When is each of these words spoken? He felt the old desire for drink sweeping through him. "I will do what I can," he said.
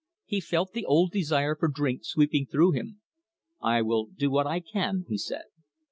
He 0.25 0.39
felt 0.41 0.71
the 0.73 0.83
old 0.83 1.11
desire 1.11 1.55
for 1.55 1.67
drink 1.67 2.03
sweeping 2.05 2.47
through 2.47 2.71
him. 2.71 3.01
"I 3.61 3.83
will 3.83 4.07
do 4.07 4.31
what 4.31 4.47
I 4.47 4.59
can," 4.59 5.05
he 5.07 5.19
said. 5.19 5.43